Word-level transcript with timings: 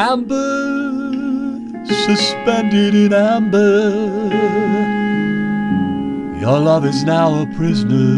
Amber, 0.00 1.84
suspended 1.84 2.94
in 2.94 3.12
amber. 3.12 4.30
Your 6.40 6.58
love 6.58 6.86
is 6.86 7.04
now 7.04 7.42
a 7.42 7.46
prisoner 7.54 8.16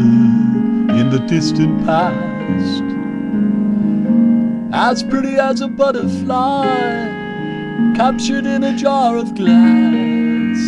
in 0.97 1.11
the 1.11 1.19
distant 1.27 1.84
past. 1.84 2.84
As 4.73 5.03
pretty 5.03 5.34
as 5.41 5.61
a 5.61 5.66
butterfly, 5.66 6.66
captured 7.96 8.47
in 8.47 8.62
a 8.62 8.77
jar 8.77 9.17
of 9.17 9.34
glass. 9.34 10.61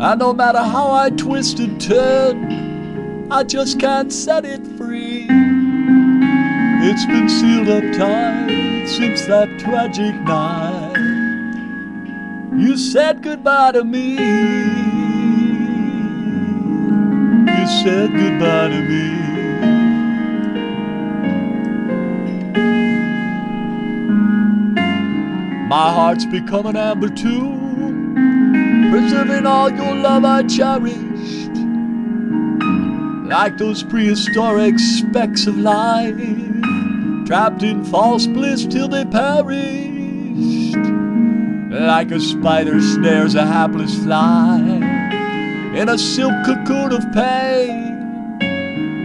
And 0.00 0.18
no 0.18 0.34
matter 0.34 0.64
how 0.64 0.90
I 0.90 1.10
twist 1.10 1.60
and 1.60 1.80
turn, 1.80 3.30
I 3.30 3.44
just 3.44 3.78
can't 3.78 4.12
set 4.12 4.44
it 4.44 4.66
free. 4.76 4.81
It's 6.84 7.06
been 7.06 7.28
sealed 7.28 7.68
up 7.68 7.84
tight 7.96 8.86
since 8.88 9.24
that 9.26 9.56
tragic 9.60 10.16
night. 10.22 10.96
You 12.56 12.76
said 12.76 13.22
goodbye 13.22 13.70
to 13.72 13.84
me. 13.84 14.14
You 17.56 17.66
said 17.84 18.12
goodbye 18.12 18.70
to 18.70 18.80
me. 18.88 19.22
My 25.68 25.92
heart's 25.92 26.24
become 26.24 26.66
an 26.66 26.76
amber 26.76 27.10
tomb, 27.10 28.14
preserving 28.90 29.46
all 29.46 29.70
your 29.70 29.94
love 29.94 30.24
I 30.24 30.42
cherished. 30.42 31.56
Like 33.28 33.56
those 33.56 33.84
prehistoric 33.84 34.80
specks 34.80 35.46
of 35.46 35.56
light, 35.56 36.16
trapped 37.32 37.62
in 37.62 37.82
false 37.82 38.26
bliss 38.26 38.66
till 38.66 38.88
they 38.88 39.06
perished. 39.06 40.76
Like 41.70 42.10
a 42.10 42.20
spider 42.20 42.78
snares 42.78 43.34
a 43.34 43.46
hapless 43.46 43.94
fly 44.04 44.58
in 45.74 45.88
a 45.88 45.96
silk 45.96 46.34
cocoon 46.44 46.92
of 46.92 47.10
pain, 47.14 48.38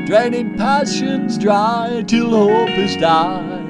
draining 0.08 0.58
passions 0.58 1.38
dry 1.38 2.04
till 2.06 2.32
hope 2.32 2.70
is 2.72 2.98
died 2.98 3.64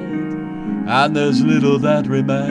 and 0.88 1.16
there's 1.16 1.44
little 1.44 1.78
that 1.78 2.08
remains. 2.08 2.47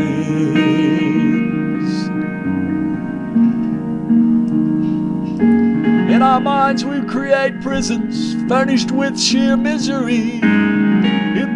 In 6.08 6.22
our 6.22 6.38
minds 6.38 6.84
we 6.84 7.00
create 7.00 7.60
prisons 7.62 8.34
furnished 8.48 8.92
with 8.92 9.18
sheer 9.18 9.56
misery. 9.56 10.55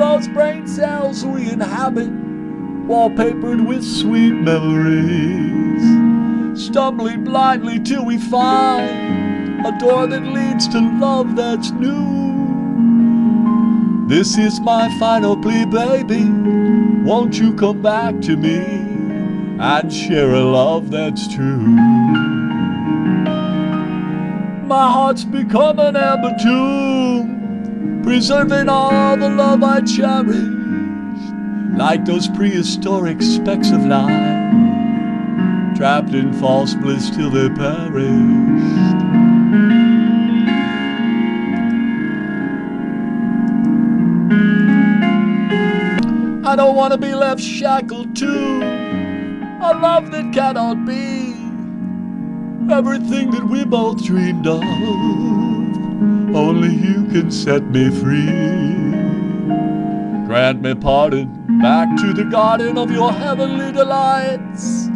Those 0.01 0.29
brain 0.29 0.67
cells 0.67 1.27
we 1.27 1.51
inhabit, 1.51 2.09
wallpapered 2.89 3.67
with 3.67 3.85
sweet 3.85 4.33
memories. 4.33 5.83
Stumbling 6.59 7.23
blindly 7.23 7.79
till 7.81 8.07
we 8.07 8.17
find 8.17 9.67
a 9.67 9.79
door 9.79 10.07
that 10.07 10.23
leads 10.23 10.67
to 10.69 10.81
love 10.99 11.37
that's 11.37 11.71
new. 11.73 12.09
This 14.09 14.39
is 14.39 14.59
my 14.61 14.89
final 14.99 15.37
plea, 15.37 15.67
baby. 15.67 16.25
Won't 17.05 17.39
you 17.39 17.53
come 17.53 17.83
back 17.83 18.23
to 18.23 18.39
me 18.39 18.57
and 19.61 19.93
share 19.93 20.33
a 20.33 20.41
love 20.41 20.91
that's 20.91 21.29
true? 21.29 21.59
My 24.67 24.91
heart's 24.91 25.25
become 25.25 25.79
an 25.79 25.95
amber 25.95 26.35
tomb, 26.43 27.40
preserving 28.21 28.69
all 28.69 29.17
the 29.17 29.31
love 29.31 29.63
I 29.63 29.81
cherished, 29.81 31.33
like 31.75 32.05
those 32.05 32.29
prehistoric 32.29 33.23
specks 33.23 33.71
of 33.71 33.87
light, 33.87 35.73
trapped 35.75 36.13
in 36.13 36.31
false 36.35 36.75
bliss 36.75 37.09
till 37.09 37.31
they 37.31 37.49
perished. 37.49 38.95
I 46.45 46.57
don't 46.57 46.77
want 46.77 46.93
to 46.93 46.99
be 46.99 47.15
left 47.15 47.41
shackled 47.41 48.15
to 48.17 48.29
a 49.63 49.73
love 49.81 50.11
that 50.11 50.31
cannot 50.35 50.85
be 50.85 51.33
everything 52.71 53.31
that 53.31 53.49
we 53.49 53.65
both 53.65 54.05
dreamed 54.05 54.47
of. 54.47 55.60
Only 56.35 56.73
you 56.73 57.07
can 57.07 57.31
set 57.31 57.65
me 57.71 57.91
free. 57.91 58.27
Grant 60.27 60.63
me 60.63 60.75
pardon 60.75 61.59
back 61.61 61.89
to 62.01 62.13
the 62.13 62.25
garden 62.25 62.79
of 62.79 62.91
your 62.91 63.13
heavenly 63.13 63.73
delights. 63.73 64.89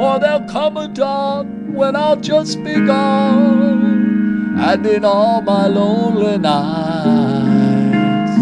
Or 0.00 0.18
there'll 0.18 0.48
come 0.48 0.78
a 0.78 0.88
dawn 0.88 1.74
when 1.74 1.96
I'll 1.96 2.16
just 2.16 2.64
be 2.64 2.74
gone, 2.74 4.56
and 4.58 4.86
in 4.86 5.04
all 5.04 5.42
my 5.42 5.66
lonely 5.66 6.38
nights. 6.38 8.32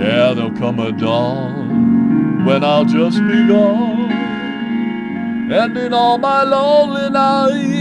Yeah, 0.00 0.32
there'll 0.34 0.50
come 0.52 0.80
a 0.80 0.90
dawn 0.90 2.44
when 2.44 2.64
I'll 2.64 2.84
just 2.84 3.18
be 3.18 3.46
gone. 3.46 4.10
And 5.52 5.76
in 5.76 5.92
all 5.92 6.18
my 6.18 6.42
lonely 6.42 7.10
nights, 7.10 7.79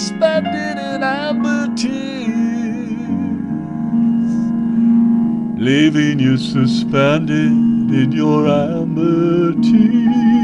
suspended 0.00 0.78
in 0.78 1.02
amber. 1.02 1.60
Leaving 5.60 6.18
you 6.18 6.38
suspended 6.38 7.52
in 7.92 8.10
your 8.10 8.48
amber 8.48 9.52
tears. 9.60 10.39